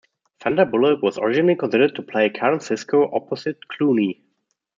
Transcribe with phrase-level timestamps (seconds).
[0.41, 4.21] Sandra Bullock was originally considered to play Karen Sisco opposite Clooney.